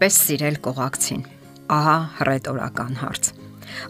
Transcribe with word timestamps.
Ինչպես 0.00 0.18
սիրել 0.24 0.54
կողակցին։ 0.64 1.24
Ահա 1.76 1.94
հռետորական 2.16 2.94
հարց։ 3.02 3.26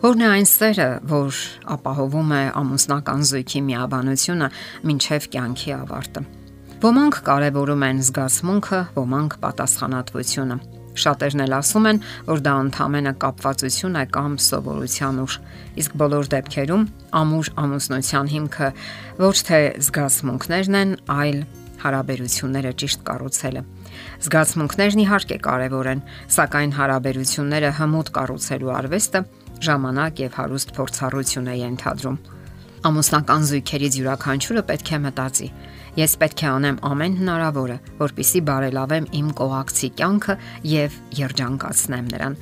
Որն 0.03 0.25
է 0.25 0.27
այն 0.27 0.49
սերը, 0.51 0.87
որ 1.07 1.37
ապահովում 1.75 2.33
է 2.35 2.41
ամուսնական 2.59 3.23
զույգի 3.31 3.61
միաբանությունը 3.69 4.49
մինչև 4.91 5.29
կյանքի 5.37 5.71
ավարտը։ 5.77 6.25
Ոմանք 6.83 7.21
կարևորում 7.31 7.87
են 7.87 8.03
զգացմունքը, 8.11 8.81
ոմանք 8.99 9.39
պատասխանատվությունը։ 9.47 10.59
Շատերն 10.99 11.45
էլ 11.47 11.55
ասում 11.61 11.87
են, 11.95 12.03
որ 12.27 12.43
դա 12.43 12.55
ընդհանրապես 12.67 13.23
կապվածություն 13.23 14.01
է 14.03 14.05
կամ 14.19 14.35
սովորության 14.51 15.23
ուժ, 15.31 15.37
իսկ 15.79 15.99
բոլոր 16.03 16.33
դեպքերում 16.35 16.89
ամուր 17.23 17.55
ամուսնության 17.63 18.35
հիմքը 18.35 18.73
ոչ 19.23 19.37
թե 19.47 19.63
զգացմունքներն 19.87 20.81
են, 20.83 20.97
այլ 21.21 21.45
հարաբերությունները 21.87 22.75
ճիշտ 22.83 23.07
կառուցելը։ 23.07 23.63
Զգացմունքներն 24.25 25.03
իհարկե 25.05 25.39
կարևոր 25.47 25.91
են, 25.91 26.03
սակայն 26.37 26.75
հարաբերությունները 26.81 27.71
հմուտ 27.81 28.11
կառուցելու 28.17 28.75
արվեստը 28.81 29.23
ժամանակ 29.65 30.23
եւ 30.25 30.37
հարուստ 30.41 30.75
փորձառություն 30.77 31.51
է 31.51 31.57
ենթադրում։ 31.61 32.19
Ամուսնական 32.81 33.43
զույգերից 33.51 33.97
յուրաքանչյուրը 34.01 34.63
պետք 34.71 34.91
է 34.91 34.99
մտածի. 35.05 35.49
ես 36.01 36.13
պետք 36.21 36.43
է 36.45 36.47
անեմ 36.49 36.77
ամեն 36.87 37.15
հնարավորը, 37.21 37.77
որpիսի 38.01 38.41
բարելավեմ 38.47 39.07
իմ 39.21 39.29
կողակցի 39.41 39.89
կյանքը 40.01 40.37
եւ 40.71 40.97
երջանկացնեմ 41.19 42.07
նրան։ 42.15 42.37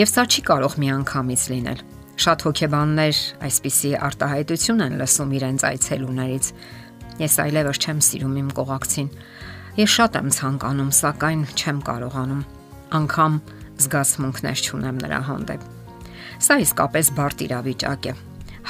Եվ 0.00 0.08
սա 0.14 0.24
չի 0.24 0.42
կարող 0.50 0.76
միանգամից 0.82 1.42
լինել։ 1.52 1.84
Շատ 2.24 2.44
հոգեբաններ 2.48 3.20
այսպիսի 3.44 3.90
արտահայտություն 4.08 4.84
են 4.88 4.98
լսում 5.04 5.34
իրենց 5.38 5.66
այցելուներից։ 5.70 6.50
Ես 7.24 7.34
այլևս 7.44 7.80
չեմ 7.84 7.98
սիրում 8.08 8.36
իմ 8.40 8.48
կողակցին 8.58 9.08
Ես 9.74 9.90
շատ 9.90 10.16
եմ 10.20 10.28
ցանկանում, 10.30 10.90
սակայն 10.94 11.40
չեմ 11.58 11.78
կարողանում։ 11.82 12.42
Անկամ 12.94 13.38
զգացմունքներ 13.82 14.60
չունեմ 14.62 15.00
նրա 15.02 15.18
հանդեպ։ 15.26 15.64
Սա 16.46 16.56
իսկապես 16.62 17.10
բարդ 17.16 17.42
իրավիճակ 17.48 18.06
է։ 18.06 18.14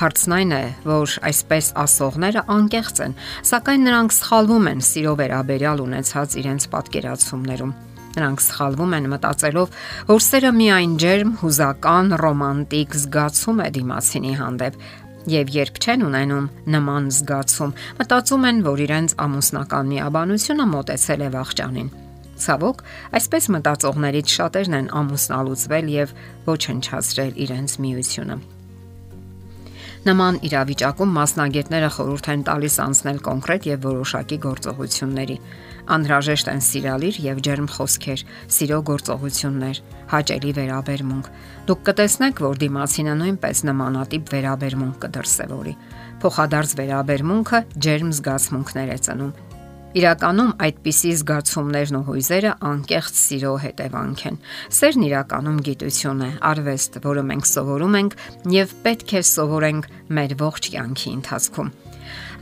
Հարցն 0.00 0.34
այն 0.38 0.54
է, 0.56 0.62
որ 0.88 1.16
այսպես 1.28 1.68
ասողները 1.84 2.44
անկեղծ 2.56 3.02
են, 3.04 3.16
սակայն 3.52 3.84
նրանք 3.88 4.16
սխալվում 4.16 4.70
են 4.72 4.80
սիրո 4.88 5.12
վերաբերյալ 5.20 5.84
ունեցած 5.84 6.38
իրենց 6.40 6.66
պատկերացումներում։ 6.72 7.76
Նրանք 8.14 8.42
սխալվում 8.48 8.92
են 8.94 9.06
մտածելով, 9.10 9.78
որ 10.08 10.20
սերը 10.24 10.50
միայն 10.54 10.92
ջերմ, 11.04 11.30
հուզական, 11.44 12.12
ռոմանտիկ 12.24 12.98
զգացում 13.04 13.62
է 13.64 13.68
դիմացինի 13.74 14.34
հանդեպ, 14.40 14.76
Եվ 15.30 15.52
երբ 15.54 15.78
չեն 15.80 16.02
ունենում 16.04 16.48
նման 16.74 17.06
զգացում, 17.16 17.70
մտածում 18.00 18.48
են, 18.50 18.58
որ 18.66 18.82
իրենց 18.84 19.14
ամուսնական 19.24 19.92
միաբանությունը 19.94 20.66
մոտեցել 20.74 21.24
է 21.24 21.28
վաղճանին։ 21.36 21.92
Ցավոք, 22.44 22.82
այսպես 23.20 23.48
մտածողներից 23.56 24.34
շատերն 24.38 24.80
են 24.80 24.90
ամուսնալուծվել 25.00 25.94
եւ 25.94 26.18
ոչնչացրել 26.50 27.40
իրենց 27.46 27.78
միությունը։ 27.86 28.53
Նման 30.04 30.38
իրավիճակում 30.44 31.14
մասնագետները 31.16 31.86
խորհուրդ 31.94 32.26
են 32.34 32.42
տալիս 32.48 32.74
անցնել 32.84 33.20
կոնկրետ 33.24 33.68
եւ 33.70 33.86
որոշակի 33.88 34.38
գործողությունների 34.44 35.36
Անհրաժեշտ 35.84 36.48
են 36.48 36.62
սիրալիր 36.64 37.16
եւ 37.20 37.40
ջերմ 37.44 37.66
խոսքեր, 37.74 38.20
սիրո 38.56 38.78
գործողություններ, 38.88 39.80
հաճելի 40.12 40.52
վերաբերմունք։ 40.58 41.28
Դուք 41.68 41.82
կտեսնեք, 41.88 42.40
որ 42.44 42.60
դիմացինը 42.64 43.16
նույնպես 43.20 43.62
նմանատիպ 43.68 44.32
վերաբերմունք 44.34 44.96
կդրսևորի։ 45.04 45.74
Փոխադարձ 46.24 46.74
վերաբերմունքը 46.80 47.60
ջերմ 47.84 48.14
զգացմունքներ 48.16 48.94
է 48.94 48.98
ծնում։ 49.04 49.34
Իրականում 49.94 50.48
այդպիսի 50.64 51.10
զգացումներն 51.20 51.96
ու 52.00 52.02
հույզերը 52.08 52.52
անկեղծ 52.66 53.18
սիրո 53.20 53.52
հետևանք 53.62 54.24
են։ 54.30 54.38
Սերն 54.74 55.04
իրականում 55.06 55.60
գիտություն 55.68 56.24
է, 56.26 56.30
արվեստ, 56.50 56.98
որը 57.04 57.22
մենք 57.30 57.48
սովորում 57.50 57.94
ենք 58.00 58.16
եւ 58.56 58.74
պետք 58.88 59.14
է 59.14 59.22
սովորենք 59.30 59.88
մեր 60.18 60.36
ողջ 60.42 60.70
կյանքի 60.74 61.14
ընթացքում։ 61.14 61.70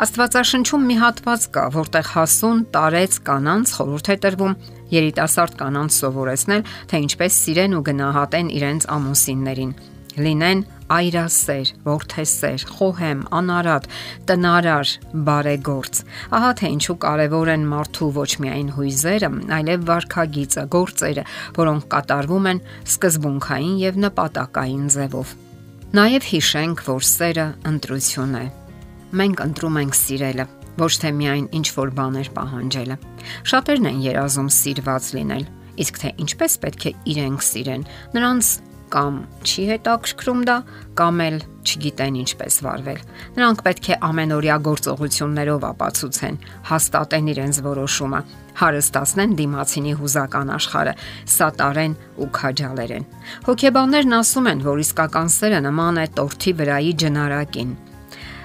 Աստվածաշնչում 0.02 0.86
մի 0.88 0.96
հատված 1.02 1.48
կա, 1.52 1.64
որտեղ 1.76 2.10
հասուն 2.16 2.62
տարեց 2.72 3.18
կանանց 3.28 3.74
խորհուրդ 3.76 4.08
է 4.08 4.16
տրվում 4.24 4.56
երիտասարդ 4.96 5.58
կանանց 5.60 5.98
սովորեցնել, 6.00 6.64
թե 6.88 7.02
ինչպես 7.04 7.40
սիրեն 7.44 7.76
ու 7.76 7.84
գնահատեն 7.92 8.52
իրենց 8.56 8.88
ամուսիններին 8.96 9.74
լինեն 10.18 10.64
այրասեր, 10.92 11.70
ворթեսեր, 11.86 12.64
խոհեմ, 12.76 13.20
անարատ, 13.32 13.86
տնարար, 14.28 14.90
բարեգործ։ 15.28 16.00
Ահա 16.36 16.50
թե 16.60 16.70
ինչու 16.76 16.96
կարևոր 17.04 17.50
են 17.52 17.64
մարդու 17.70 18.08
ոչ 18.18 18.30
միայն 18.44 18.72
հույզերը, 18.76 19.30
այլև 19.56 19.86
վարքագիծը, 19.88 20.64
գործերը, 20.76 21.24
որոնք 21.60 21.86
կատարվում 21.94 22.50
են 22.52 22.62
սկզբունքային 22.92 23.78
եւ 23.82 24.02
նպատակային 24.06 24.90
ձևով։ 24.96 25.36
Նաև 25.92 26.28
հիշենք, 26.32 26.84
որ 26.88 27.08
սերը 27.12 27.46
ընտրություն 27.68 28.36
է։ 28.42 28.44
Մենք 29.12 29.40
ընտրում 29.44 29.80
ենք 29.82 29.96
սիրելը, 29.98 30.46
ոչ 30.80 30.92
թե 31.02 31.10
միայն 31.18 31.48
ինչ 31.58 31.66
որ 31.76 31.90
բաներ 31.98 32.30
պահանջելը։ 32.36 32.96
Շատերն 33.52 33.88
են 33.92 33.98
երազում 34.06 34.48
սիրված 34.56 35.08
լինել, 35.18 35.44
իսկ 35.84 36.00
թե 36.00 36.12
ինչպես 36.24 36.54
պետք 36.62 36.86
է 36.88 36.92
իրենք 37.12 37.44
սիրեն, 37.44 37.84
նրանց 38.16 38.52
կամ 38.92 39.18
չի 39.42 39.64
հետաքրքրում 39.72 40.40
դա, 40.48 40.56
կամ 40.98 41.20
էլ 41.26 41.36
չգիտեն 41.62 42.18
ինչպես 42.22 42.58
վարվել։ 42.66 43.00
Նրանք 43.38 43.62
պետք 43.66 43.88
է 43.92 43.98
ամենօրյա 44.08 44.56
գործողություններով 44.68 45.66
ապացուցեն, 45.68 46.40
հաստատեն 46.72 47.30
իրենց 47.32 47.60
որոշումը, 47.68 48.20
հարստացնեն 48.62 49.36
դիմացինի 49.38 49.94
հուզական 50.02 50.52
աշխարհը, 50.58 50.96
սատարեն 51.36 51.96
ու 52.20 52.28
քաջալերեն։ 52.40 53.08
Հոգեբաններն 53.48 54.18
ասում 54.18 54.52
են, 54.52 54.66
որ 54.66 54.84
իսկական 54.84 55.32
սերը 55.38 55.64
նման 55.70 56.02
է 56.02 56.06
տորթի 56.18 56.54
վրայի 56.60 56.92
ջնարակին 57.04 57.72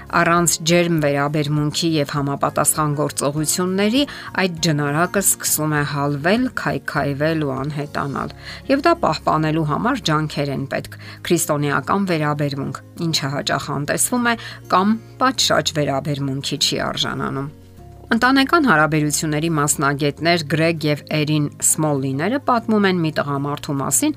Առանց 0.08 0.54
ջերմ 0.70 0.98
վերաբերմունքի 1.04 1.90
եւ 1.98 2.12
համապատասխան 2.16 2.94
գործողությունների 3.00 4.04
այդ 4.44 4.60
ջնարակը 4.68 5.24
սկսում 5.26 5.76
է 5.76 5.82
հալվել, 5.92 6.48
քայքայվել 6.62 7.44
ու 7.48 7.52
անհետանալ։ 7.58 8.34
Եվ 8.72 8.84
դա 8.88 8.94
պահպանելու 9.04 9.66
համար 9.72 10.02
ջանքեր 10.08 10.52
են 10.56 10.66
պետք։ 10.72 10.98
Քրիստոնեական 11.28 12.08
վերաբերմունք, 12.14 12.82
ինչը 13.08 13.32
հաճախ 13.36 13.70
անտեսվում 13.78 14.32
է 14.32 14.36
կամ 14.72 14.98
պատշաճ 15.20 15.74
վերաբերմունքի 15.78 16.58
չի 16.64 16.82
արժանանում։ 16.88 17.52
Ընտանեկան 18.08 18.68
հարաբերությունների 18.72 19.50
մասնագետներ 19.58 20.44
Գրեգ 20.54 20.86
եւ 20.88 21.00
Էրին 21.18 21.48
Սմոլլիները 21.68 22.40
պատմում 22.48 22.86
են 22.88 23.02
մի 23.04 23.12
տղամարդու 23.18 23.76
մասին, 23.84 24.14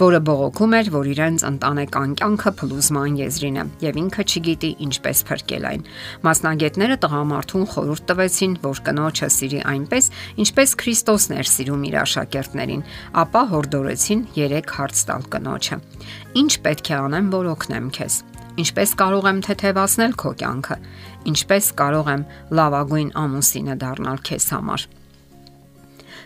որը 0.00 0.18
բողոքում 0.26 0.72
էր, 0.78 0.88
որ 0.94 1.08
իրենց 1.12 1.42
ընտանեկան 1.46 2.14
կյանքը 2.18 2.52
փլուզման 2.58 3.18
եզրին 3.20 3.58
է 3.60 3.64
եւ 3.84 3.98
ինքը 4.02 4.24
չգիտի 4.24 4.70
ինչպես 4.86 5.22
փրկել 5.28 5.66
այն։ 5.70 5.84
Մասնագետները 6.26 6.96
տղամարդուն 7.04 7.68
խորհուրդ 7.74 8.06
տվեցին, 8.10 8.56
որ 8.64 8.82
կնոջը 8.88 9.28
սիրի 9.34 9.60
այնպես, 9.74 10.10
ինչպես 10.44 10.74
Քրիստոսն 10.82 11.36
էր 11.38 11.50
սիրում 11.54 11.86
իր 11.88 11.96
աշակերտներին, 12.02 12.84
ապա 13.22 13.42
հորդորեցին 13.54 14.26
3 14.34 14.74
հարց 14.74 15.04
տալ 15.14 15.28
կնոջը։ 15.34 15.80
Ինչ 16.42 16.52
պետք 16.66 16.90
է 16.90 16.98
անեմ, 17.04 17.30
որ 17.38 17.50
օգնեմ 17.54 17.88
քեզ։ 17.94 18.18
Ինչպես 18.54 18.90
կարող 18.98 19.24
եմ 19.30 19.38
թեթևացնել 19.46 20.12
քո 20.14 20.30
կյանքը։ 20.42 20.76
Ինչպես 21.30 21.70
կարող 21.80 22.10
եմ 22.14 22.28
լավագույն 22.54 23.10
ամուսինը 23.24 23.78
դառնալ 23.82 24.22
քեզ 24.30 24.50
համար։ 24.54 24.86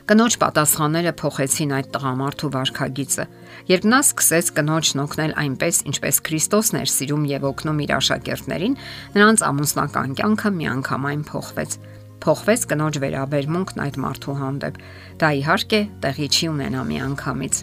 Կնոջ 0.09 0.35
պատասխանները 0.41 1.11
փոխեցին 1.21 1.73
այդ 1.77 1.89
տղամարդու 1.93 2.49
վարքագիծը, 2.55 3.25
երբ 3.69 3.87
նա 3.93 3.99
սկսեց 4.07 4.47
կնոջն 4.57 5.03
օգնել 5.03 5.33
այնպես, 5.43 5.81
ինչպես 5.91 6.21
Քրիստոսն 6.25 6.79
էր 6.81 6.93
սիրում 6.95 7.27
եւ 7.29 7.45
օգնում 7.49 7.83
իր 7.85 7.93
աշակերտներին, 7.99 8.77
նրանց 9.19 9.45
ամուսնական 9.49 10.15
կյանքը 10.17 10.53
միանգամայն 10.59 11.25
փոխվեց 11.29 11.77
փոխվեց 12.25 12.65
կնոջ 12.73 12.99
վերաբերմունքն 13.05 13.83
այդ 13.85 13.99
մարդու 14.05 14.39
հանդեպ։ 14.39 14.81
Դա 15.21 15.29
իհարկե 15.39 15.81
տեղի 16.03 16.29
չի 16.35 16.49
ունենա 16.55 16.87
միանգամից, 16.89 17.61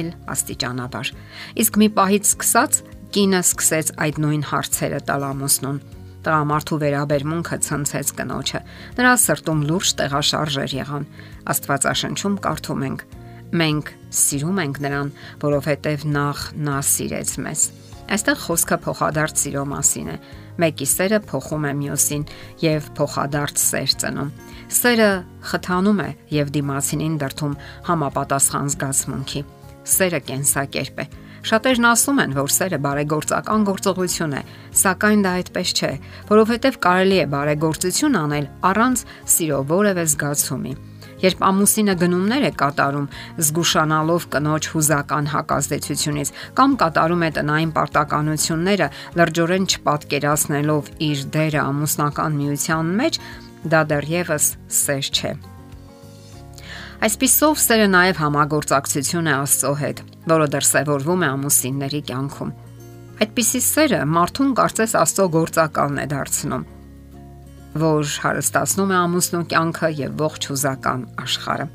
այլ 0.00 0.08
աստիճանաբար։ 0.32 1.12
Իսկ 1.60 1.78
մի 1.84 1.90
պահից 2.00 2.32
սկսած 2.32 2.80
կինը 3.16 3.42
սկսեց 3.46 3.92
այդ 4.06 4.22
նույն 4.24 4.48
հարցերը 4.50 5.04
տալ 5.06 5.28
ամուսնուն 5.28 5.78
Տղամարդու 6.26 6.76
վերաբերմունքը 6.82 7.56
ցնցեց 7.62 8.08
կնոջը։ 8.18 8.60
Նրա 8.98 9.12
սրտում 9.22 9.60
լուրջ 9.68 9.90
տեղաշարժեր 10.00 10.72
եղան։ 10.76 11.04
Աստվածաշնչում 11.54 12.38
կարդում 12.46 12.82
ենք. 12.86 13.04
Մենք 13.56 13.92
սիրում 14.20 14.58
ենք 14.64 14.80
նրան, 14.82 15.12
որովհետև 15.46 16.06
նախ 16.16 16.40
նա 16.66 16.78
սիրեց 16.90 17.30
մեզ։ 17.46 17.62
Այստեղ 18.06 18.40
խոսքը 18.42 18.76
փոխադարձ 18.86 19.40
սիրո 19.42 19.62
մասին 19.70 20.10
է։ 20.10 20.16
Մեկի 20.62 20.86
սերը 20.90 21.18
փոխում 21.30 21.64
է 21.66 21.72
մյուսին 21.78 22.24
եւ 22.62 22.90
փոխադարձ 22.98 23.62
սեր 23.62 23.94
ծնում։ 24.02 24.32
Սերը 24.76 25.10
խթանում 25.50 26.02
է 26.06 26.08
եւ 26.36 26.52
դիմացինին 26.56 27.16
դրթում 27.22 27.56
համապատասխան 27.86 28.70
զգացմունքի։ 28.74 29.42
Սերը 29.96 30.20
կենսակերպ 30.26 31.02
է 31.02 31.06
Շատերն 31.46 31.84
ասում 31.86 32.16
են, 32.24 32.32
որ 32.34 32.50
սերը 32.50 32.78
բարեգործական 32.82 33.64
գործողություն 33.68 34.32
է, 34.34 34.40
սակայն 34.80 35.20
դա 35.22 35.34
այդպես 35.38 35.72
չէ, 35.78 35.90
որովհետև 36.26 36.78
կարելի 36.82 37.18
է 37.22 37.26
բարեգործություն 37.34 38.16
անել 38.18 38.48
առանց 38.66 39.04
սիրո 39.30 39.60
որևէ 39.70 40.04
զգացումի։ 40.10 40.72
Երբ 41.22 41.44
ամուսինը 41.46 41.94
գնումներ 42.02 42.46
է 42.48 42.50
կատարում, 42.60 43.06
զգուշանալով 43.46 44.26
կնոջ 44.34 44.68
հուզական 44.74 45.30
հակազդեցությունից 45.32 46.32
կամ 46.58 46.74
կատարում 46.82 47.22
է 47.22 47.30
տնային 47.38 47.72
պարտականությունները, 47.78 48.88
լրջորեն 49.16 49.70
չպատկերացնելով 49.70 50.90
իր 51.06 51.24
դերը 51.36 51.62
ամուսնական 51.62 52.36
միության 52.42 52.92
մեջ, 53.00 53.20
դա 53.70 53.80
դեռևս 53.94 54.50
սեր 54.82 55.08
չէ։ 55.14 55.32
Այսպիսով 57.06 57.58
սերը 57.60 57.88
նաև 57.92 58.20
համագործակցություն 58.24 59.26
է 59.30 59.34
Աստծո 59.36 59.72
հետ, 59.84 59.98
որը 60.30 60.46
դրսևորվում 60.56 61.26
է 61.26 61.28
ամուսինների 61.36 62.00
կյանքում։ 62.12 62.54
Այդպիսի 63.16 63.60
սերը 63.66 64.00
մարդուն 64.12 64.56
կարծես 64.60 64.96
Աստծո 65.02 65.28
գործակալն 65.36 66.02
է 66.02 66.08
դարձնում 66.12 66.64
որ 67.76 68.08
հարստացնում 68.24 68.92
է 68.92 68.96
ամուսնու 68.96 69.42
կյանքը 69.52 69.88
եւ 70.00 70.22
ողջ 70.22 70.48
հուզական 70.50 71.02
աշխարհը։ 71.22 71.66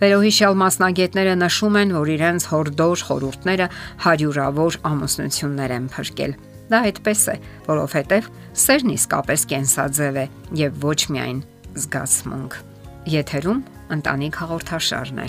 Վերոհիշյալ 0.00 0.56
մասնագետները 0.62 1.34
նշում 1.42 1.78
են, 1.80 1.94
որ 1.96 2.10
իրենց 2.14 2.46
հորդոր 2.52 3.04
խորհուրդները 3.08 3.66
հարյուրավոր 4.04 4.78
ամուսնություններ 4.92 5.74
են 5.78 5.88
փրկել։ 5.94 6.32
Դա 6.68 6.80
այդպես 6.88 7.22
է, 7.32 7.36
որովհետև 7.68 8.30
սերն 8.64 8.94
իսկապես 8.96 9.44
կենսաձև 9.52 10.18
է 10.22 10.26
եւ 10.62 10.80
ոչ 10.84 11.00
միայն 11.16 11.38
զգացմունք։ 11.84 12.58
Եթերում 13.18 13.62
ընտանիք 13.98 14.40
հաղորդաշարն 14.42 15.22
է։ 15.24 15.28